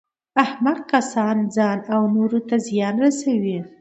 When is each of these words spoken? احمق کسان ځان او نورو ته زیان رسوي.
احمق 0.43 0.79
کسان 0.91 1.37
ځان 1.55 1.77
او 1.93 2.01
نورو 2.15 2.39
ته 2.49 2.55
زیان 2.67 2.95
رسوي. 3.05 3.57